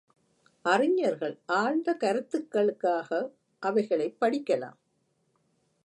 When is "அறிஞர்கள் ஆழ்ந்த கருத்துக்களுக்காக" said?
0.65-3.31